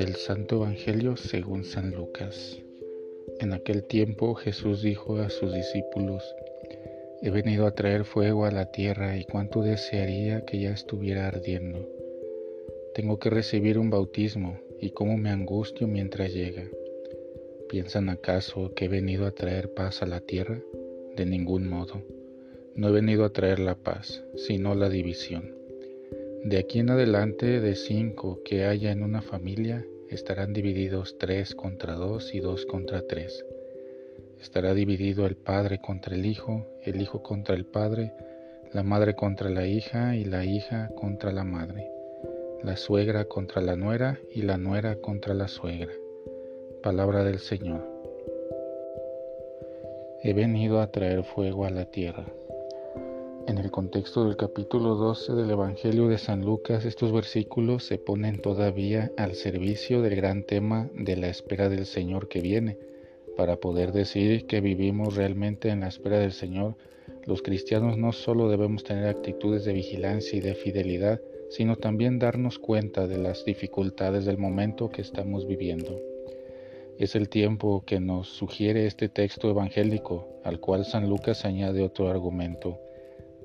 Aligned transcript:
Del 0.00 0.16
Santo 0.16 0.56
Evangelio 0.56 1.18
según 1.18 1.62
San 1.62 1.90
Lucas. 1.90 2.58
En 3.38 3.52
aquel 3.52 3.84
tiempo 3.84 4.34
Jesús 4.34 4.80
dijo 4.80 5.18
a 5.18 5.28
sus 5.28 5.52
discípulos, 5.52 6.24
He 7.20 7.28
venido 7.28 7.66
a 7.66 7.74
traer 7.74 8.06
fuego 8.06 8.46
a 8.46 8.50
la 8.50 8.70
tierra 8.70 9.18
y 9.18 9.26
cuánto 9.26 9.60
desearía 9.60 10.46
que 10.46 10.58
ya 10.58 10.70
estuviera 10.70 11.28
ardiendo. 11.28 11.86
Tengo 12.94 13.18
que 13.18 13.28
recibir 13.28 13.78
un 13.78 13.90
bautismo 13.90 14.58
y 14.80 14.92
cómo 14.92 15.18
me 15.18 15.28
angustio 15.28 15.86
mientras 15.86 16.32
llega. 16.32 16.64
¿Piensan 17.68 18.08
acaso 18.08 18.72
que 18.74 18.86
he 18.86 18.88
venido 18.88 19.26
a 19.26 19.32
traer 19.32 19.74
paz 19.74 20.00
a 20.00 20.06
la 20.06 20.20
tierra? 20.20 20.62
De 21.14 21.26
ningún 21.26 21.68
modo. 21.68 22.00
No 22.74 22.88
he 22.88 22.92
venido 22.92 23.26
a 23.26 23.34
traer 23.34 23.58
la 23.58 23.74
paz, 23.74 24.24
sino 24.34 24.74
la 24.74 24.88
división. 24.88 25.59
De 26.44 26.56
aquí 26.56 26.78
en 26.78 26.88
adelante, 26.88 27.60
de 27.60 27.74
cinco 27.74 28.40
que 28.44 28.64
haya 28.64 28.92
en 28.92 29.02
una 29.02 29.20
familia, 29.20 29.84
estarán 30.08 30.54
divididos 30.54 31.18
tres 31.18 31.54
contra 31.54 31.96
dos 31.96 32.34
y 32.34 32.40
dos 32.40 32.64
contra 32.64 33.02
tres. 33.06 33.44
Estará 34.40 34.72
dividido 34.72 35.26
el 35.26 35.36
padre 35.36 35.80
contra 35.80 36.14
el 36.14 36.24
hijo, 36.24 36.66
el 36.82 37.02
hijo 37.02 37.22
contra 37.22 37.54
el 37.54 37.66
padre, 37.66 38.14
la 38.72 38.82
madre 38.82 39.14
contra 39.14 39.50
la 39.50 39.66
hija 39.66 40.16
y 40.16 40.24
la 40.24 40.46
hija 40.46 40.88
contra 40.94 41.30
la 41.30 41.44
madre, 41.44 41.90
la 42.62 42.76
suegra 42.76 43.26
contra 43.26 43.60
la 43.60 43.76
nuera 43.76 44.18
y 44.32 44.40
la 44.40 44.56
nuera 44.56 44.96
contra 44.96 45.34
la 45.34 45.46
suegra. 45.46 45.92
Palabra 46.82 47.22
del 47.22 47.38
Señor. 47.38 47.86
He 50.22 50.32
venido 50.32 50.80
a 50.80 50.90
traer 50.90 51.22
fuego 51.22 51.66
a 51.66 51.70
la 51.70 51.84
tierra. 51.84 52.24
En 53.50 53.58
el 53.58 53.72
contexto 53.72 54.24
del 54.26 54.36
capítulo 54.36 54.94
12 54.94 55.32
del 55.32 55.50
Evangelio 55.50 56.06
de 56.06 56.18
San 56.18 56.42
Lucas, 56.42 56.84
estos 56.84 57.10
versículos 57.10 57.82
se 57.82 57.98
ponen 57.98 58.40
todavía 58.40 59.10
al 59.16 59.34
servicio 59.34 60.02
del 60.02 60.14
gran 60.14 60.44
tema 60.44 60.88
de 60.94 61.16
la 61.16 61.26
espera 61.26 61.68
del 61.68 61.84
Señor 61.84 62.28
que 62.28 62.42
viene. 62.42 62.78
Para 63.36 63.56
poder 63.56 63.90
decir 63.90 64.46
que 64.46 64.60
vivimos 64.60 65.16
realmente 65.16 65.68
en 65.70 65.80
la 65.80 65.88
espera 65.88 66.20
del 66.20 66.30
Señor, 66.30 66.76
los 67.26 67.42
cristianos 67.42 67.98
no 67.98 68.12
solo 68.12 68.48
debemos 68.48 68.84
tener 68.84 69.08
actitudes 69.08 69.64
de 69.64 69.72
vigilancia 69.72 70.38
y 70.38 70.40
de 70.40 70.54
fidelidad, 70.54 71.20
sino 71.48 71.74
también 71.74 72.20
darnos 72.20 72.60
cuenta 72.60 73.08
de 73.08 73.18
las 73.18 73.44
dificultades 73.44 74.26
del 74.26 74.38
momento 74.38 74.90
que 74.90 75.02
estamos 75.02 75.48
viviendo. 75.48 75.98
Es 77.00 77.16
el 77.16 77.28
tiempo 77.28 77.82
que 77.84 77.98
nos 77.98 78.28
sugiere 78.28 78.86
este 78.86 79.08
texto 79.08 79.50
evangélico, 79.50 80.28
al 80.44 80.60
cual 80.60 80.84
San 80.84 81.08
Lucas 81.08 81.44
añade 81.44 81.82
otro 81.82 82.08
argumento 82.08 82.78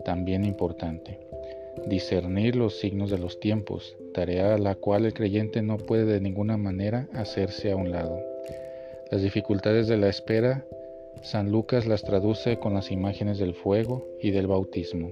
también 0.03 0.44
importante. 0.44 1.19
Discernir 1.88 2.56
los 2.56 2.79
signos 2.79 3.11
de 3.11 3.17
los 3.17 3.39
tiempos, 3.39 3.95
tarea 4.13 4.56
a 4.56 4.57
la 4.57 4.75
cual 4.75 5.06
el 5.06 5.13
creyente 5.13 5.61
no 5.61 5.78
puede 5.78 6.06
de 6.06 6.22
ninguna 6.22 6.57
manera 6.57 7.07
hacerse 7.13 7.72
a 7.72 7.75
un 7.75 7.91
lado. 7.91 8.19
Las 9.11 9.22
dificultades 9.22 9.88
de 9.88 9.97
la 9.97 10.09
espera, 10.09 10.66
San 11.22 11.51
Lucas 11.51 11.85
las 11.85 12.03
traduce 12.03 12.57
con 12.57 12.73
las 12.73 12.91
imágenes 12.91 13.38
del 13.38 13.53
fuego 13.53 14.07
y 14.19 14.31
del 14.31 14.47
bautismo. 14.47 15.11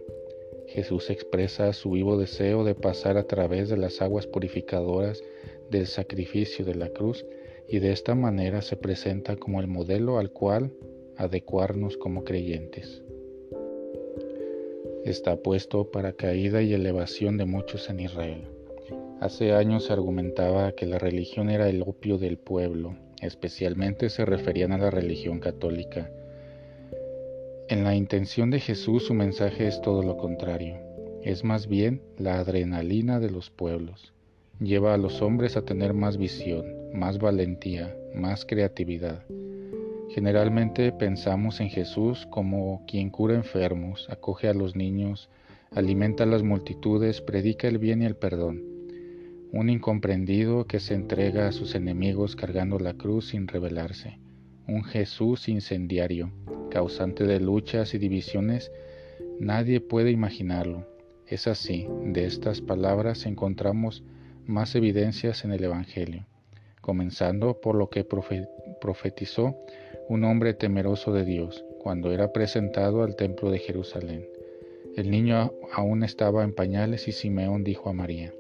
Jesús 0.68 1.10
expresa 1.10 1.74
su 1.74 1.92
vivo 1.92 2.18
deseo 2.18 2.64
de 2.64 2.74
pasar 2.74 3.18
a 3.18 3.28
través 3.28 3.70
de 3.70 3.78
las 3.78 4.02
aguas 4.02 4.26
purificadoras 4.26 5.22
del 5.70 5.86
sacrificio 5.86 6.66
de 6.66 6.76
la 6.76 6.90
cruz 6.90 7.26
y 7.68 7.80
de 7.80 7.92
esta 7.92 8.16
manera 8.16 8.62
se 8.62 8.78
presenta 8.78 9.36
como 9.36 9.60
el 9.60 9.68
modelo 9.68 10.18
al 10.18 10.32
cual 10.32 10.72
adecuarnos 11.18 11.98
como 11.98 12.24
creyentes 12.24 13.03
está 15.06 15.36
puesto 15.36 15.92
para 15.92 16.14
caída 16.14 16.62
y 16.62 16.74
elevación 16.74 17.38
de 17.38 17.46
muchos 17.46 17.90
en 17.90 18.00
Israel. 18.00 18.48
Hace 19.20 19.54
años 19.54 19.86
se 19.86 19.94
argumentaba 19.94 20.72
que 20.74 20.86
la 20.86 21.00
religión 21.00 21.50
era 21.50 21.70
el 21.70 21.82
opio 21.82 22.18
del 22.18 22.38
pueblo, 22.38 22.96
especialmente 23.22 24.10
se 24.10 24.26
referían 24.26 24.72
a 24.72 24.78
la 24.78 24.92
religión 24.92 25.40
católica. 25.40 26.10
En 27.70 27.84
la 27.84 27.96
intención 27.96 28.50
de 28.50 28.60
Jesús 28.60 29.06
su 29.06 29.14
mensaje 29.14 29.68
es 29.68 29.82
todo 29.82 30.04
lo 30.04 30.18
contrario, 30.18 30.78
es 31.22 31.44
más 31.44 31.68
bien 31.68 32.02
la 32.18 32.40
adrenalina 32.40 33.20
de 33.20 33.30
los 33.30 33.50
pueblos. 33.50 34.14
Lleva 34.60 34.94
a 34.94 34.98
los 34.98 35.22
hombres 35.22 35.58
a 35.58 35.64
tener 35.64 35.94
más 35.94 36.18
visión, 36.18 36.66
más 36.94 37.18
valentía, 37.18 37.96
más 38.14 38.46
creatividad. 38.46 39.24
Generalmente 40.14 40.92
pensamos 40.92 41.60
en 41.60 41.70
Jesús 41.70 42.28
como 42.30 42.84
quien 42.86 43.10
cura 43.10 43.34
enfermos, 43.34 44.08
acoge 44.12 44.48
a 44.48 44.54
los 44.54 44.76
niños, 44.76 45.28
alimenta 45.72 46.24
a 46.24 46.28
las 46.28 46.44
multitudes, 46.44 47.20
predica 47.20 47.68
el 47.68 47.80
bien 47.80 48.04
y 48.04 48.06
el 48.06 48.16
perdón. 48.16 48.62
Un 49.52 49.72
incomprendido 49.72 50.68
que 50.68 50.80
se 50.80 50.94
entrega 50.94 51.48
a 51.48 51.52
sus 51.52 51.74
enemigos 51.74 52.36
cargando 52.36 52.78
la 52.78 52.94
cruz 52.94 53.30
sin 53.30 53.48
rebelarse. 53.48 54.20
Un 54.68 54.84
Jesús 54.84 55.50
incendiario, 55.50 56.32
causante 56.70 57.24
de 57.24 57.40
luchas 57.40 57.96
y 57.96 57.98
divisiones, 57.98 58.72
nadie 59.40 59.82
puede 59.82 60.12
imaginarlo. 60.12 60.88
Es 61.26 61.48
así, 61.48 61.88
de 62.06 62.26
estas 62.26 62.62
palabras 62.62 63.26
encontramos 63.26 64.04
más 64.46 64.76
evidencias 64.76 65.44
en 65.44 65.54
el 65.54 65.64
Evangelio, 65.64 66.28
comenzando 66.82 67.60
por 67.62 67.74
lo 67.74 67.90
que 67.90 68.04
profetizó 68.04 68.54
un 70.10 70.24
hombre 70.24 70.54
temeroso 70.54 71.14
de 71.14 71.26
Dios, 71.26 71.66
cuando 71.80 72.12
era 72.12 72.32
presentado 72.32 73.04
al 73.04 73.16
templo 73.16 73.52
de 73.52 73.60
Jerusalén. 73.60 74.28
El 74.96 75.10
niño 75.10 75.52
aún 75.72 76.04
estaba 76.04 76.44
en 76.44 76.54
pañales 76.54 77.08
y 77.08 77.12
Simeón 77.12 77.64
dijo 77.64 77.90
a 77.90 77.94
María, 77.94 78.34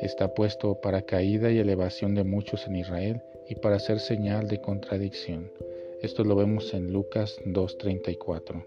está 0.00 0.34
puesto 0.34 0.80
para 0.80 1.02
caída 1.02 1.50
y 1.50 1.58
elevación 1.58 2.14
de 2.14 2.24
muchos 2.24 2.66
en 2.66 2.76
Israel 2.76 3.20
y 3.48 3.56
para 3.56 3.78
ser 3.78 4.00
señal 4.00 4.48
de 4.48 4.60
contradicción. 4.60 5.50
Esto 6.02 6.24
lo 6.24 6.36
vemos 6.36 6.74
en 6.74 6.92
Lucas 6.92 7.40
2.34. 7.46 8.64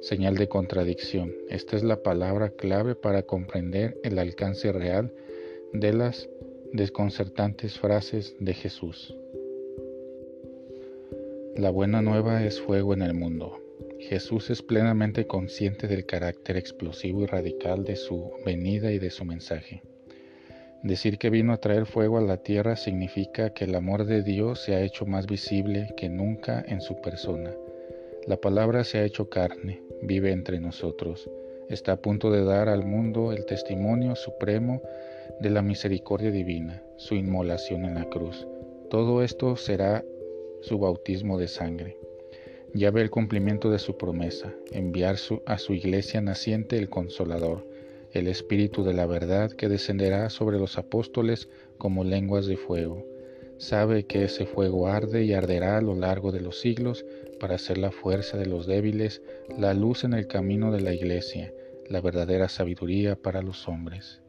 Señal 0.00 0.36
de 0.36 0.48
contradicción. 0.48 1.34
Esta 1.48 1.76
es 1.76 1.82
la 1.82 2.02
palabra 2.02 2.50
clave 2.50 2.94
para 2.94 3.22
comprender 3.22 3.98
el 4.04 4.18
alcance 4.18 4.72
real 4.72 5.12
de 5.72 5.92
las 5.92 6.28
desconcertantes 6.72 7.78
frases 7.78 8.36
de 8.38 8.54
Jesús. 8.54 9.16
La 11.56 11.70
buena 11.70 12.02
nueva 12.02 12.44
es 12.44 12.60
fuego 12.60 12.92
en 12.92 13.00
el 13.00 13.14
mundo. 13.14 13.58
Jesús 13.98 14.50
es 14.50 14.60
plenamente 14.60 15.26
consciente 15.26 15.86
del 15.86 16.04
carácter 16.04 16.58
explosivo 16.58 17.22
y 17.22 17.26
radical 17.26 17.82
de 17.82 17.96
su 17.96 18.30
venida 18.44 18.92
y 18.92 18.98
de 18.98 19.08
su 19.08 19.24
mensaje. 19.24 19.82
Decir 20.82 21.16
que 21.16 21.30
vino 21.30 21.54
a 21.54 21.56
traer 21.56 21.86
fuego 21.86 22.18
a 22.18 22.20
la 22.20 22.36
tierra 22.36 22.76
significa 22.76 23.54
que 23.54 23.64
el 23.64 23.74
amor 23.74 24.04
de 24.04 24.22
Dios 24.22 24.60
se 24.60 24.74
ha 24.74 24.82
hecho 24.82 25.06
más 25.06 25.26
visible 25.26 25.94
que 25.96 26.10
nunca 26.10 26.62
en 26.68 26.82
su 26.82 27.00
persona. 27.00 27.54
La 28.26 28.36
palabra 28.36 28.84
se 28.84 28.98
ha 28.98 29.04
hecho 29.04 29.30
carne, 29.30 29.80
vive 30.02 30.32
entre 30.32 30.60
nosotros, 30.60 31.30
está 31.70 31.92
a 31.92 32.02
punto 32.02 32.30
de 32.30 32.44
dar 32.44 32.68
al 32.68 32.84
mundo 32.84 33.32
el 33.32 33.46
testimonio 33.46 34.14
supremo 34.14 34.82
de 35.40 35.48
la 35.48 35.62
misericordia 35.62 36.30
divina, 36.30 36.82
su 36.96 37.14
inmolación 37.14 37.86
en 37.86 37.94
la 37.94 38.04
cruz. 38.04 38.46
Todo 38.90 39.22
esto 39.22 39.56
será 39.56 40.04
su 40.60 40.78
bautismo 40.78 41.38
de 41.38 41.48
sangre. 41.48 41.96
Ya 42.74 42.90
ve 42.90 43.02
el 43.02 43.10
cumplimiento 43.10 43.70
de 43.70 43.78
su 43.78 43.96
promesa, 43.96 44.52
enviar 44.72 45.16
a 45.46 45.58
su 45.58 45.72
iglesia 45.72 46.20
naciente 46.20 46.76
el 46.76 46.90
consolador, 46.90 47.66
el 48.12 48.28
Espíritu 48.28 48.84
de 48.84 48.94
la 48.94 49.06
verdad 49.06 49.52
que 49.52 49.68
descenderá 49.68 50.30
sobre 50.30 50.58
los 50.58 50.78
apóstoles 50.78 51.48
como 51.78 52.04
lenguas 52.04 52.46
de 52.46 52.56
fuego. 52.56 53.04
sabe 53.58 54.04
que 54.04 54.24
ese 54.24 54.44
fuego 54.44 54.86
arde 54.86 55.24
y 55.24 55.32
arderá 55.32 55.78
a 55.78 55.80
lo 55.80 55.94
largo 55.94 56.30
de 56.30 56.40
los 56.40 56.60
siglos 56.60 57.06
para 57.40 57.56
ser 57.56 57.78
la 57.78 57.90
fuerza 57.90 58.36
de 58.36 58.44
los 58.44 58.66
débiles, 58.66 59.22
la 59.56 59.72
luz 59.72 60.04
en 60.04 60.12
el 60.12 60.26
camino 60.26 60.72
de 60.72 60.82
la 60.82 60.92
iglesia, 60.92 61.54
la 61.88 62.02
verdadera 62.02 62.50
sabiduría 62.50 63.16
para 63.16 63.40
los 63.40 63.66
hombres. 63.66 64.20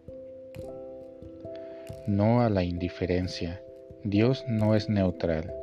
No 2.08 2.42
a 2.42 2.50
la 2.50 2.64
indiferencia. 2.64 3.62
Dios 4.06 4.46
no 4.48 4.76
es 4.76 4.88
neutral. 4.88 5.54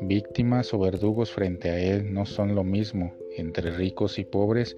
Víctimas 0.00 0.72
o 0.72 0.78
verdugos 0.78 1.32
frente 1.32 1.70
a 1.70 1.78
Él 1.78 2.12
no 2.14 2.24
son 2.24 2.54
lo 2.54 2.62
mismo. 2.62 3.14
Entre 3.36 3.70
ricos 3.72 4.18
y 4.20 4.24
pobres 4.24 4.76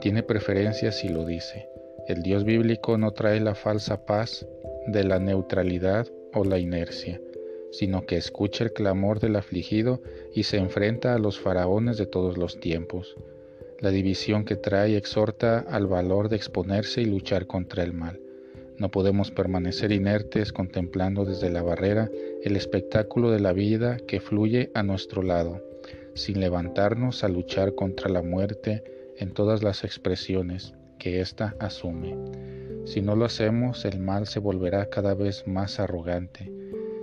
tiene 0.00 0.22
preferencias 0.22 1.04
y 1.04 1.08
lo 1.08 1.26
dice. 1.26 1.68
El 2.08 2.22
Dios 2.22 2.44
bíblico 2.44 2.96
no 2.96 3.10
trae 3.12 3.38
la 3.40 3.54
falsa 3.54 4.06
paz 4.06 4.46
de 4.86 5.04
la 5.04 5.18
neutralidad 5.18 6.08
o 6.32 6.44
la 6.44 6.58
inercia, 6.58 7.20
sino 7.70 8.06
que 8.06 8.16
escucha 8.16 8.64
el 8.64 8.72
clamor 8.72 9.20
del 9.20 9.36
afligido 9.36 10.00
y 10.34 10.44
se 10.44 10.56
enfrenta 10.56 11.14
a 11.14 11.18
los 11.18 11.38
faraones 11.38 11.98
de 11.98 12.06
todos 12.06 12.38
los 12.38 12.58
tiempos. 12.58 13.14
La 13.78 13.90
división 13.90 14.44
que 14.44 14.56
trae 14.56 14.96
exhorta 14.96 15.58
al 15.58 15.86
valor 15.86 16.30
de 16.30 16.36
exponerse 16.36 17.02
y 17.02 17.04
luchar 17.04 17.46
contra 17.46 17.82
el 17.82 17.92
mal. 17.92 18.21
No 18.82 18.90
podemos 18.90 19.30
permanecer 19.30 19.92
inertes 19.92 20.52
contemplando 20.52 21.24
desde 21.24 21.50
la 21.50 21.62
barrera 21.62 22.10
el 22.42 22.56
espectáculo 22.56 23.30
de 23.30 23.38
la 23.38 23.52
vida 23.52 23.96
que 24.08 24.18
fluye 24.18 24.72
a 24.74 24.82
nuestro 24.82 25.22
lado, 25.22 25.62
sin 26.14 26.40
levantarnos 26.40 27.22
a 27.22 27.28
luchar 27.28 27.76
contra 27.76 28.10
la 28.10 28.22
muerte 28.22 28.82
en 29.18 29.34
todas 29.34 29.62
las 29.62 29.84
expresiones 29.84 30.74
que 30.98 31.20
ésta 31.20 31.54
asume. 31.60 32.16
Si 32.84 33.00
no 33.02 33.14
lo 33.14 33.24
hacemos, 33.24 33.84
el 33.84 34.00
mal 34.00 34.26
se 34.26 34.40
volverá 34.40 34.86
cada 34.86 35.14
vez 35.14 35.46
más 35.46 35.78
arrogante. 35.78 36.50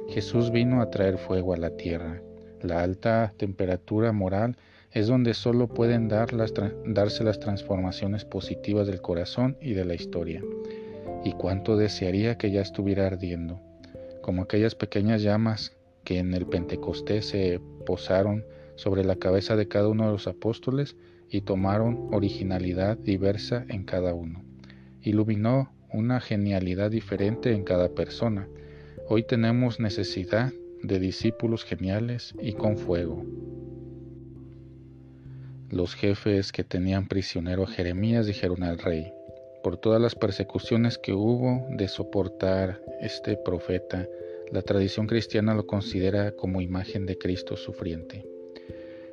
Jesús 0.09 0.51
vino 0.51 0.81
a 0.81 0.89
traer 0.89 1.17
fuego 1.17 1.53
a 1.53 1.57
la 1.57 1.77
tierra. 1.77 2.21
La 2.61 2.83
alta 2.83 3.33
temperatura 3.37 4.11
moral 4.11 4.57
es 4.91 5.07
donde 5.07 5.33
solo 5.33 5.69
pueden 5.69 6.09
dar 6.09 6.27
darse 6.87 7.23
las 7.23 7.39
transformaciones 7.39 8.25
positivas 8.25 8.85
del 8.85 8.99
corazón 8.99 9.55
y 9.61 9.75
de 9.75 9.85
la 9.85 9.93
historia. 9.93 10.43
Y 11.23 11.33
cuánto 11.33 11.77
desearía 11.77 12.37
que 12.37 12.51
ya 12.51 12.61
estuviera 12.61 13.07
ardiendo, 13.07 13.61
como 14.21 14.43
aquellas 14.43 14.75
pequeñas 14.75 15.21
llamas 15.21 15.75
que 16.03 16.19
en 16.19 16.33
el 16.33 16.45
Pentecostés 16.45 17.27
se 17.27 17.59
posaron 17.85 18.45
sobre 18.75 19.03
la 19.03 19.17
cabeza 19.17 19.55
de 19.55 19.67
cada 19.67 19.89
uno 19.89 20.05
de 20.05 20.13
los 20.13 20.27
apóstoles 20.27 20.95
y 21.29 21.41
tomaron 21.41 22.07
originalidad 22.11 22.97
diversa 22.97 23.65
en 23.67 23.83
cada 23.83 24.13
uno. 24.13 24.43
Iluminó 25.01 25.71
una 25.91 26.19
genialidad 26.19 26.91
diferente 26.91 27.53
en 27.53 27.63
cada 27.63 27.89
persona. 27.89 28.47
Hoy 29.07 29.23
tenemos 29.23 29.79
necesidad 29.79 30.53
de 30.81 30.99
discípulos 30.99 31.65
geniales 31.65 32.33
y 32.41 32.53
con 32.53 32.77
fuego. 32.77 33.25
Los 35.69 35.93
jefes 35.95 36.51
que 36.51 36.63
tenían 36.63 37.07
prisionero 37.07 37.63
a 37.63 37.67
Jeremías 37.67 38.25
dijeron 38.25 38.63
al 38.63 38.79
rey, 38.79 39.11
por 39.63 39.77
todas 39.77 40.01
las 40.01 40.15
persecuciones 40.15 40.97
que 40.97 41.13
hubo 41.13 41.65
de 41.69 41.87
soportar 41.87 42.81
este 43.01 43.37
profeta, 43.37 44.07
la 44.51 44.61
tradición 44.61 45.07
cristiana 45.07 45.53
lo 45.53 45.67
considera 45.67 46.31
como 46.31 46.61
imagen 46.61 47.05
de 47.05 47.17
Cristo 47.17 47.55
sufriente. 47.55 48.25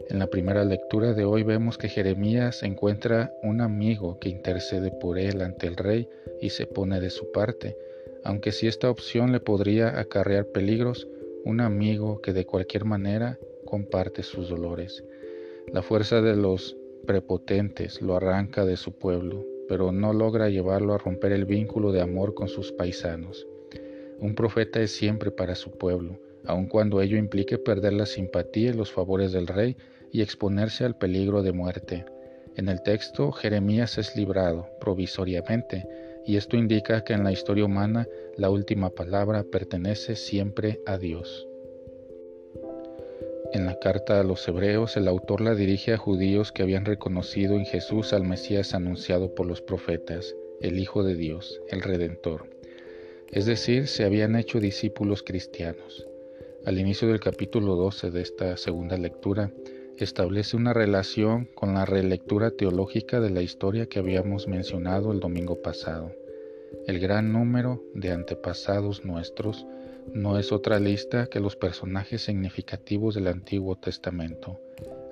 En 0.08 0.18
la 0.18 0.28
primera 0.28 0.64
lectura 0.64 1.14
de 1.14 1.24
hoy 1.24 1.42
vemos 1.42 1.78
que 1.78 1.88
Jeremías 1.88 2.62
encuentra 2.62 3.32
un 3.42 3.60
amigo 3.60 4.18
que 4.20 4.28
intercede 4.28 4.92
por 4.92 5.18
él 5.18 5.42
ante 5.42 5.66
el 5.66 5.76
rey 5.76 6.08
y 6.40 6.50
se 6.50 6.66
pone 6.66 7.00
de 7.00 7.10
su 7.10 7.32
parte, 7.32 7.76
aunque 8.22 8.52
si 8.52 8.68
esta 8.68 8.88
opción 8.88 9.32
le 9.32 9.40
podría 9.40 9.98
acarrear 9.98 10.46
peligros, 10.46 11.08
un 11.44 11.60
amigo 11.60 12.20
que 12.22 12.32
de 12.32 12.46
cualquier 12.46 12.84
manera 12.84 13.38
comparte 13.64 14.22
sus 14.22 14.48
dolores. 14.48 15.04
La 15.72 15.82
fuerza 15.82 16.22
de 16.22 16.36
los 16.36 16.76
prepotentes 17.06 18.00
lo 18.00 18.16
arranca 18.16 18.64
de 18.64 18.76
su 18.76 18.92
pueblo, 18.92 19.44
pero 19.68 19.92
no 19.92 20.12
logra 20.12 20.48
llevarlo 20.48 20.94
a 20.94 20.98
romper 20.98 21.32
el 21.32 21.44
vínculo 21.44 21.92
de 21.92 22.00
amor 22.00 22.34
con 22.34 22.48
sus 22.48 22.72
paisanos. 22.72 23.46
Un 24.18 24.34
profeta 24.34 24.80
es 24.80 24.92
siempre 24.92 25.30
para 25.30 25.54
su 25.54 25.72
pueblo, 25.72 26.18
aun 26.44 26.66
cuando 26.66 27.00
ello 27.00 27.16
implique 27.16 27.58
perder 27.58 27.92
la 27.92 28.06
simpatía 28.06 28.70
y 28.70 28.74
los 28.74 28.90
favores 28.92 29.32
del 29.32 29.46
rey 29.46 29.76
y 30.12 30.22
exponerse 30.22 30.84
al 30.84 30.96
peligro 30.96 31.42
de 31.42 31.52
muerte. 31.52 32.04
En 32.56 32.68
el 32.68 32.82
texto, 32.82 33.32
Jeremías 33.32 33.98
es 33.98 34.16
librado 34.16 34.68
provisoriamente, 34.80 35.86
y 36.24 36.36
esto 36.36 36.56
indica 36.56 37.04
que 37.04 37.12
en 37.12 37.22
la 37.22 37.32
historia 37.32 37.66
humana 37.66 38.08
la 38.36 38.50
última 38.50 38.90
palabra 38.90 39.44
pertenece 39.44 40.16
siempre 40.16 40.80
a 40.86 40.96
Dios. 40.96 41.46
En 43.52 43.66
la 43.66 43.78
carta 43.78 44.20
a 44.20 44.24
los 44.24 44.46
hebreos, 44.48 44.96
el 44.96 45.08
autor 45.08 45.40
la 45.40 45.54
dirige 45.54 45.92
a 45.92 45.98
judíos 45.98 46.52
que 46.52 46.62
habían 46.62 46.84
reconocido 46.84 47.54
en 47.54 47.64
Jesús 47.64 48.12
al 48.12 48.24
Mesías 48.24 48.74
anunciado 48.74 49.34
por 49.34 49.46
los 49.46 49.62
profetas, 49.62 50.34
el 50.60 50.78
Hijo 50.78 51.02
de 51.02 51.14
Dios, 51.14 51.60
el 51.68 51.82
Redentor. 51.82 52.48
Es 53.30 53.46
decir, 53.46 53.88
se 53.88 54.04
habían 54.04 54.36
hecho 54.36 54.60
discípulos 54.60 55.22
cristianos. 55.22 56.06
Al 56.64 56.78
inicio 56.78 57.08
del 57.08 57.20
capítulo 57.20 57.76
12 57.76 58.10
de 58.10 58.22
esta 58.22 58.56
segunda 58.56 58.96
lectura, 58.96 59.52
establece 59.96 60.56
una 60.56 60.72
relación 60.72 61.48
con 61.54 61.74
la 61.74 61.84
relectura 61.86 62.50
teológica 62.50 63.20
de 63.20 63.30
la 63.30 63.42
historia 63.42 63.86
que 63.86 63.98
habíamos 63.98 64.48
mencionado 64.48 65.12
el 65.12 65.20
domingo 65.20 65.62
pasado. 65.62 66.12
El 66.86 66.98
gran 66.98 67.32
número 67.32 67.82
de 67.94 68.10
antepasados 68.10 69.04
nuestros 69.04 69.66
no 70.12 70.38
es 70.38 70.52
otra 70.52 70.78
lista 70.78 71.26
que 71.26 71.40
los 71.40 71.56
personajes 71.56 72.22
significativos 72.22 73.14
del 73.14 73.26
Antiguo 73.26 73.76
Testamento, 73.76 74.60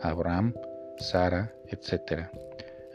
Abraham, 0.00 0.55
Sara, 0.99 1.55
etc. 1.69 2.29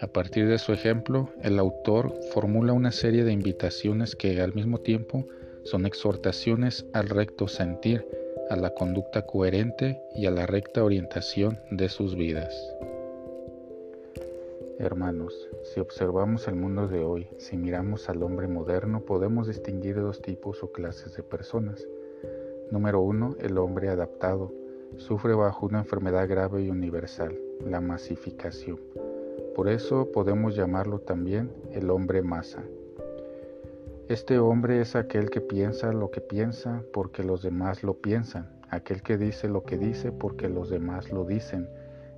A 0.01 0.07
partir 0.07 0.47
de 0.47 0.57
su 0.57 0.71
ejemplo, 0.71 1.29
el 1.41 1.59
autor 1.59 2.13
formula 2.33 2.73
una 2.73 2.91
serie 2.91 3.23
de 3.23 3.33
invitaciones 3.33 4.15
que 4.15 4.41
al 4.41 4.53
mismo 4.53 4.79
tiempo 4.79 5.25
son 5.63 5.85
exhortaciones 5.85 6.85
al 6.93 7.09
recto 7.09 7.47
sentir, 7.47 8.05
a 8.49 8.55
la 8.55 8.71
conducta 8.71 9.25
coherente 9.25 10.01
y 10.15 10.25
a 10.25 10.31
la 10.31 10.45
recta 10.45 10.83
orientación 10.83 11.59
de 11.69 11.89
sus 11.89 12.15
vidas. 12.15 12.55
Hermanos, 14.81 15.49
si 15.61 15.81
observamos 15.81 16.47
el 16.47 16.55
mundo 16.55 16.87
de 16.87 17.03
hoy, 17.03 17.27
si 17.37 17.57
miramos 17.57 18.07
al 18.07 18.23
hombre 18.23 18.47
moderno, 18.47 19.01
podemos 19.01 19.47
distinguir 19.47 19.99
dos 19.99 20.21
tipos 20.21 20.63
o 20.63 20.71
clases 20.71 21.17
de 21.17 21.21
personas. 21.21 21.85
Número 22.71 23.01
uno, 23.01 23.35
el 23.41 23.57
hombre 23.57 23.89
adaptado. 23.89 24.53
Sufre 24.95 25.33
bajo 25.33 25.65
una 25.65 25.79
enfermedad 25.79 26.29
grave 26.29 26.61
y 26.61 26.69
universal, 26.69 27.37
la 27.65 27.81
masificación. 27.81 28.79
Por 29.53 29.67
eso 29.67 30.13
podemos 30.13 30.55
llamarlo 30.55 30.99
también 30.99 31.51
el 31.73 31.89
hombre 31.89 32.21
masa. 32.21 32.63
Este 34.07 34.39
hombre 34.39 34.79
es 34.79 34.95
aquel 34.95 35.29
que 35.29 35.41
piensa 35.41 35.91
lo 35.91 36.09
que 36.09 36.21
piensa 36.21 36.83
porque 36.93 37.25
los 37.25 37.41
demás 37.41 37.83
lo 37.83 37.95
piensan, 37.95 38.49
aquel 38.69 39.01
que 39.01 39.17
dice 39.17 39.49
lo 39.49 39.63
que 39.63 39.77
dice 39.77 40.13
porque 40.13 40.47
los 40.47 40.69
demás 40.69 41.11
lo 41.11 41.25
dicen, 41.25 41.67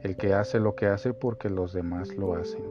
el 0.03 0.17
que 0.17 0.33
hace 0.33 0.59
lo 0.59 0.75
que 0.75 0.87
hace 0.87 1.13
porque 1.13 1.49
los 1.49 1.73
demás 1.73 2.15
lo 2.15 2.35
hacen. 2.35 2.63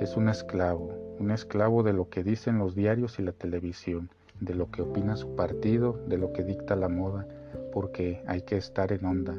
Es 0.00 0.16
un 0.16 0.28
esclavo, 0.28 0.92
un 1.18 1.30
esclavo 1.30 1.82
de 1.82 1.92
lo 1.92 2.08
que 2.08 2.22
dicen 2.22 2.58
los 2.58 2.74
diarios 2.74 3.18
y 3.18 3.22
la 3.22 3.32
televisión, 3.32 4.10
de 4.40 4.54
lo 4.54 4.70
que 4.70 4.82
opina 4.82 5.16
su 5.16 5.34
partido, 5.34 6.00
de 6.06 6.18
lo 6.18 6.32
que 6.32 6.44
dicta 6.44 6.76
la 6.76 6.88
moda, 6.88 7.26
porque 7.72 8.22
hay 8.26 8.42
que 8.42 8.56
estar 8.56 8.92
en 8.92 9.04
onda. 9.04 9.34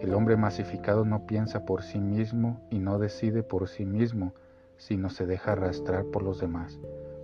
El 0.00 0.14
hombre 0.14 0.36
masificado 0.36 1.04
no 1.04 1.26
piensa 1.26 1.64
por 1.64 1.82
sí 1.82 1.98
mismo 1.98 2.60
y 2.70 2.78
no 2.78 2.98
decide 2.98 3.42
por 3.42 3.68
sí 3.68 3.84
mismo, 3.84 4.32
sino 4.76 5.10
se 5.10 5.26
deja 5.26 5.52
arrastrar 5.52 6.04
por 6.04 6.22
los 6.22 6.40
demás 6.40 6.78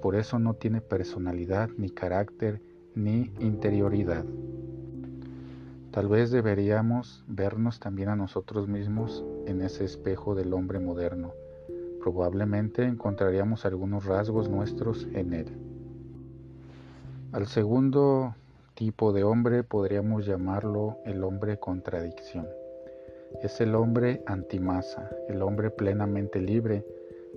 por 0.04 0.16
eso 0.16 0.38
no 0.38 0.52
tiene 0.52 0.82
personalidad, 0.82 1.70
ni 1.78 1.88
carácter, 1.88 2.60
ni 2.94 3.32
interioridad. 3.40 4.26
Tal 5.94 6.08
vez 6.08 6.32
deberíamos 6.32 7.22
vernos 7.28 7.78
también 7.78 8.08
a 8.08 8.16
nosotros 8.16 8.66
mismos 8.66 9.24
en 9.46 9.62
ese 9.62 9.84
espejo 9.84 10.34
del 10.34 10.52
hombre 10.52 10.80
moderno. 10.80 11.34
Probablemente 12.00 12.82
encontraríamos 12.82 13.64
algunos 13.64 14.04
rasgos 14.04 14.48
nuestros 14.48 15.06
en 15.14 15.32
él. 15.32 15.46
Al 17.30 17.46
segundo 17.46 18.34
tipo 18.74 19.12
de 19.12 19.22
hombre 19.22 19.62
podríamos 19.62 20.26
llamarlo 20.26 20.98
el 21.04 21.22
hombre 21.22 21.60
contradicción. 21.60 22.48
Es 23.40 23.60
el 23.60 23.76
hombre 23.76 24.20
antimasa, 24.26 25.08
el 25.28 25.42
hombre 25.42 25.70
plenamente 25.70 26.40
libre 26.40 26.84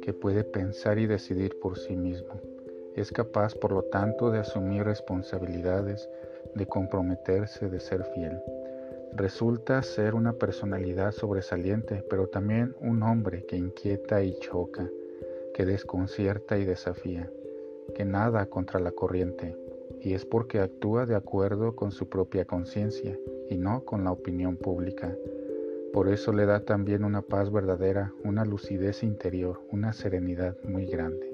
que 0.02 0.14
puede 0.14 0.44
pensar 0.44 0.98
y 0.98 1.06
decidir 1.06 1.60
por 1.60 1.78
sí 1.78 1.96
mismo. 1.96 2.42
Es 2.96 3.12
capaz, 3.12 3.54
por 3.54 3.72
lo 3.72 3.84
tanto, 3.84 4.32
de 4.32 4.40
asumir 4.40 4.84
responsabilidades, 4.84 6.10
de 6.56 6.66
comprometerse, 6.66 7.70
de 7.70 7.80
ser 7.80 8.04
fiel. 8.04 8.40
Resulta 9.14 9.82
ser 9.82 10.16
una 10.16 10.34
personalidad 10.34 11.12
sobresaliente, 11.12 12.04
pero 12.10 12.28
también 12.28 12.76
un 12.82 13.04
hombre 13.04 13.46
que 13.46 13.58
inquieta 13.58 14.22
y 14.22 14.38
choca, 14.40 14.88
que 15.54 15.66
desconcierta 15.66 16.58
y 16.58 16.66
desafía, 16.66 17.30
que 17.96 18.06
nada 18.06 18.46
contra 18.46 18.80
la 18.80 18.92
corriente. 18.92 19.56
y 20.00 20.14
es 20.14 20.26
porque 20.26 20.60
actúa 20.60 21.06
de 21.06 21.16
acuerdo 21.16 21.76
con 21.76 21.92
su 21.92 22.08
propia 22.08 22.46
conciencia 22.46 23.18
y 23.50 23.58
no 23.58 23.84
con 23.84 24.04
la 24.04 24.12
opinión 24.12 24.56
pública. 24.56 25.16
Por 25.92 26.10
eso 26.10 26.32
le 26.32 26.46
da 26.46 26.60
también 26.60 27.04
una 27.04 27.22
paz 27.22 27.52
verdadera, 27.52 28.14
una 28.24 28.46
lucidez 28.46 29.02
interior, 29.04 29.60
una 29.72 29.94
serenidad 29.94 30.56
muy 30.64 30.86
grande. 30.86 31.32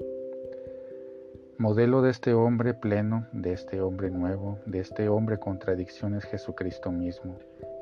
Modelo 1.56 2.02
de 2.02 2.10
este 2.10 2.34
hombre 2.34 2.74
pleno, 2.74 3.28
de 3.30 3.52
este 3.52 3.80
hombre 3.80 4.10
nuevo, 4.10 4.58
de 4.66 4.80
este 4.80 5.08
hombre 5.08 5.38
contradicción 5.38 6.16
es 6.16 6.24
Jesucristo 6.24 6.90
mismo. 6.90 7.38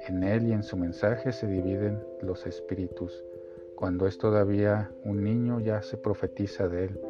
En 0.06 0.22
él 0.24 0.46
y 0.46 0.52
en 0.52 0.62
su 0.62 0.76
mensaje 0.76 1.32
se 1.32 1.46
dividen 1.46 1.98
los 2.20 2.46
espíritus. 2.46 3.24
Cuando 3.74 4.06
es 4.06 4.18
todavía 4.18 4.90
un 5.04 5.24
niño 5.24 5.58
ya 5.58 5.80
se 5.80 5.96
profetiza 5.96 6.68
de 6.68 6.84
él. 6.84 7.00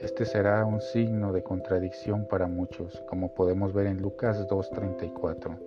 Este 0.00 0.24
será 0.24 0.64
un 0.64 0.80
signo 0.80 1.32
de 1.32 1.42
contradicción 1.42 2.28
para 2.28 2.46
muchos, 2.46 3.02
como 3.08 3.34
podemos 3.34 3.72
ver 3.72 3.88
en 3.88 4.00
Lucas 4.00 4.46
2.34. 4.48 5.58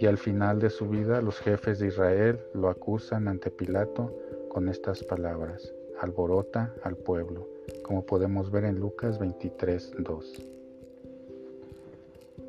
Y 0.00 0.06
al 0.06 0.16
final 0.16 0.60
de 0.60 0.70
su 0.70 0.88
vida 0.88 1.20
los 1.20 1.38
jefes 1.40 1.78
de 1.78 1.88
Israel 1.88 2.40
lo 2.54 2.70
acusan 2.70 3.28
ante 3.28 3.50
Pilato 3.50 4.16
con 4.48 4.66
estas 4.70 5.04
palabras, 5.04 5.74
alborota 6.00 6.72
al 6.82 6.96
pueblo 6.96 7.57
como 7.82 8.04
podemos 8.04 8.50
ver 8.50 8.64
en 8.64 8.78
Lucas 8.78 9.18
23, 9.18 9.92
2. 9.98 10.46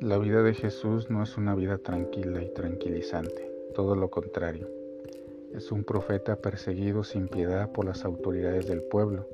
La 0.00 0.18
vida 0.18 0.42
de 0.42 0.54
Jesús 0.54 1.10
no 1.10 1.22
es 1.22 1.36
una 1.36 1.54
vida 1.54 1.78
tranquila 1.78 2.42
y 2.42 2.52
tranquilizante, 2.52 3.50
todo 3.74 3.96
lo 3.96 4.10
contrario. 4.10 4.68
Es 5.54 5.72
un 5.72 5.84
profeta 5.84 6.36
perseguido 6.36 7.04
sin 7.04 7.28
piedad 7.28 7.70
por 7.72 7.84
las 7.84 8.04
autoridades 8.04 8.66
del 8.66 8.82
pueblo, 8.82 9.26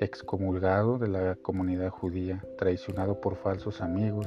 excomulgado 0.00 0.98
de 0.98 1.08
la 1.08 1.36
comunidad 1.36 1.90
judía, 1.90 2.44
traicionado 2.56 3.20
por 3.20 3.36
falsos 3.36 3.80
amigos, 3.80 4.26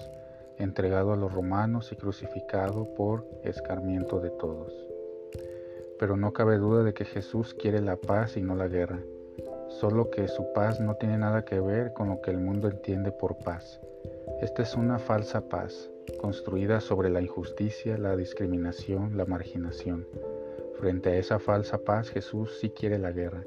entregado 0.58 1.14
a 1.14 1.18
los 1.18 1.34
romanos 1.34 1.92
y 1.92 1.96
crucificado 1.96 2.94
por 2.96 3.26
escarmiento 3.44 4.20
de 4.20 4.30
todos. 4.32 4.74
Pero 6.00 6.18
no 6.18 6.34
cabe 6.34 6.58
duda 6.58 6.84
de 6.84 6.94
que 6.94 7.06
Jesús 7.06 7.54
quiere 7.54 7.82
la 7.82 7.96
paz 7.96 8.38
y 8.38 8.42
no 8.42 8.56
la 8.56 8.68
guerra 8.68 9.00
solo 9.68 10.10
que 10.10 10.28
su 10.28 10.52
paz 10.54 10.80
no 10.80 10.96
tiene 10.96 11.18
nada 11.18 11.46
que 11.46 11.60
ver 11.60 11.94
con 11.94 12.10
lo 12.10 12.22
que 12.22 12.32
el 12.32 12.38
mundo 12.38 12.68
entiende 12.68 13.12
por 13.12 13.38
paz. 13.38 13.80
Esta 14.42 14.64
es 14.64 14.76
una 14.76 15.00
falsa 15.00 15.50
paz, 15.50 15.90
construida 16.20 16.80
sobre 16.80 17.10
la 17.10 17.22
injusticia, 17.22 17.98
la 17.98 18.16
discriminación, 18.16 19.18
la 19.18 19.26
marginación. 19.26 20.08
Frente 20.80 21.10
a 21.10 21.18
esa 21.18 21.40
falsa 21.40 21.80
paz, 21.80 22.10
Jesús 22.10 22.58
sí 22.60 22.70
quiere 22.70 23.00
la 23.00 23.12
guerra. 23.12 23.44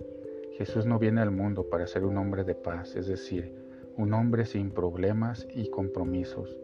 Jesús 0.52 0.84
no 0.84 0.98
viene 0.98 1.20
al 1.20 1.30
mundo 1.30 1.68
para 1.70 1.86
ser 1.86 2.04
un 2.04 2.18
hombre 2.18 2.44
de 2.44 2.54
paz, 2.54 2.96
es 2.96 3.06
decir, 3.06 3.54
un 3.96 4.12
hombre 4.12 4.44
sin 4.44 4.70
problemas 4.70 5.46
y 5.54 5.70
compromisos. 5.70 6.56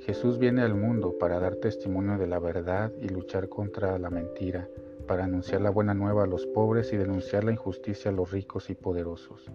Jesús 0.00 0.38
viene 0.38 0.62
al 0.62 0.74
mundo 0.74 1.18
para 1.18 1.38
dar 1.38 1.56
testimonio 1.56 2.16
de 2.16 2.26
la 2.26 2.38
verdad 2.38 2.92
y 3.00 3.08
luchar 3.08 3.48
contra 3.48 3.98
la 3.98 4.08
mentira, 4.08 4.68
para 5.08 5.24
anunciar 5.24 5.62
la 5.62 5.70
buena 5.70 5.94
nueva 5.94 6.22
a 6.22 6.26
los 6.28 6.46
pobres 6.46 6.92
y 6.92 6.96
denunciar 6.96 7.42
la 7.42 7.50
injusticia 7.50 8.12
a 8.12 8.14
los 8.14 8.30
ricos 8.30 8.70
y 8.70 8.74
poderosos. 8.74 9.50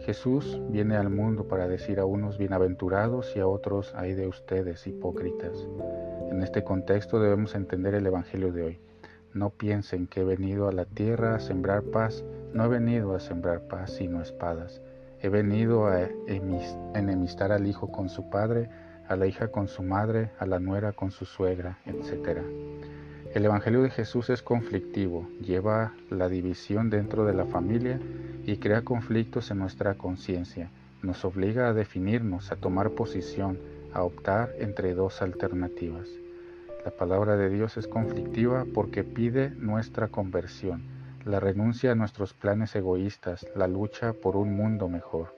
Jesús 0.00 0.60
viene 0.68 0.96
al 0.96 1.08
mundo 1.08 1.48
para 1.48 1.68
decir 1.68 2.00
a 2.00 2.04
unos 2.04 2.36
bienaventurados 2.36 3.34
y 3.34 3.40
a 3.40 3.46
otros 3.46 3.94
ay 3.96 4.12
de 4.12 4.26
ustedes 4.26 4.86
hipócritas. 4.86 5.66
En 6.30 6.42
este 6.42 6.64
contexto 6.64 7.18
debemos 7.18 7.54
entender 7.54 7.94
el 7.94 8.06
Evangelio 8.06 8.52
de 8.52 8.62
hoy. 8.62 8.80
No 9.32 9.50
piensen 9.50 10.06
que 10.06 10.20
he 10.20 10.24
venido 10.24 10.68
a 10.68 10.72
la 10.72 10.84
tierra 10.84 11.36
a 11.36 11.40
sembrar 11.40 11.82
paz, 11.84 12.24
no 12.52 12.64
he 12.64 12.68
venido 12.68 13.14
a 13.14 13.20
sembrar 13.20 13.68
paz 13.68 13.92
sino 13.92 14.20
espadas. 14.20 14.82
He 15.20 15.28
venido 15.28 15.86
a 15.86 16.08
enemistar 16.26 17.52
al 17.52 17.66
hijo 17.66 17.90
con 17.90 18.08
su 18.08 18.28
padre, 18.28 18.68
a 19.08 19.16
la 19.16 19.26
hija 19.26 19.48
con 19.48 19.68
su 19.68 19.82
madre, 19.82 20.30
a 20.38 20.46
la 20.46 20.58
nuera 20.58 20.92
con 20.92 21.10
su 21.10 21.24
suegra, 21.24 21.78
etc. 21.86 22.40
El 23.36 23.44
Evangelio 23.44 23.82
de 23.82 23.90
Jesús 23.90 24.30
es 24.30 24.40
conflictivo, 24.40 25.28
lleva 25.42 25.92
la 26.08 26.26
división 26.26 26.88
dentro 26.88 27.26
de 27.26 27.34
la 27.34 27.44
familia 27.44 28.00
y 28.46 28.56
crea 28.56 28.80
conflictos 28.80 29.50
en 29.50 29.58
nuestra 29.58 29.92
conciencia. 29.92 30.70
Nos 31.02 31.22
obliga 31.22 31.68
a 31.68 31.74
definirnos, 31.74 32.50
a 32.50 32.56
tomar 32.56 32.92
posición, 32.92 33.58
a 33.92 34.04
optar 34.04 34.54
entre 34.58 34.94
dos 34.94 35.20
alternativas. 35.20 36.08
La 36.82 36.92
palabra 36.92 37.36
de 37.36 37.50
Dios 37.50 37.76
es 37.76 37.86
conflictiva 37.86 38.64
porque 38.72 39.04
pide 39.04 39.50
nuestra 39.50 40.08
conversión, 40.08 40.84
la 41.26 41.38
renuncia 41.38 41.92
a 41.92 41.94
nuestros 41.94 42.32
planes 42.32 42.74
egoístas, 42.74 43.46
la 43.54 43.68
lucha 43.68 44.14
por 44.14 44.36
un 44.36 44.56
mundo 44.56 44.88
mejor. 44.88 45.34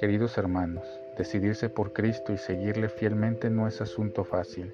Queridos 0.00 0.38
hermanos, 0.38 0.86
decidirse 1.18 1.68
por 1.68 1.92
Cristo 1.92 2.32
y 2.32 2.38
seguirle 2.38 2.88
fielmente 2.88 3.50
no 3.50 3.68
es 3.68 3.82
asunto 3.82 4.24
fácil 4.24 4.72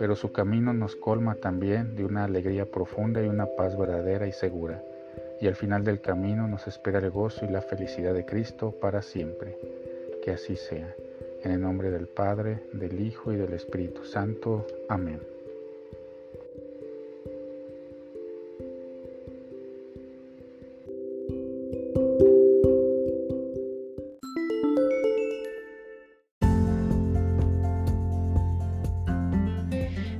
pero 0.00 0.16
su 0.16 0.32
camino 0.32 0.72
nos 0.72 0.96
colma 0.96 1.34
también 1.34 1.94
de 1.94 2.06
una 2.06 2.24
alegría 2.24 2.64
profunda 2.64 3.22
y 3.22 3.28
una 3.28 3.44
paz 3.44 3.76
verdadera 3.78 4.26
y 4.26 4.32
segura, 4.32 4.82
y 5.42 5.46
al 5.46 5.56
final 5.56 5.84
del 5.84 6.00
camino 6.00 6.48
nos 6.48 6.66
espera 6.66 7.00
el 7.00 7.10
gozo 7.10 7.44
y 7.44 7.48
la 7.48 7.60
felicidad 7.60 8.14
de 8.14 8.24
Cristo 8.24 8.74
para 8.80 9.02
siempre. 9.02 9.58
Que 10.24 10.30
así 10.30 10.56
sea. 10.56 10.94
En 11.42 11.52
el 11.52 11.60
nombre 11.60 11.90
del 11.90 12.06
Padre, 12.08 12.60
del 12.72 12.98
Hijo 12.98 13.30
y 13.34 13.36
del 13.36 13.52
Espíritu 13.52 14.06
Santo. 14.06 14.66
Amén. 14.88 15.20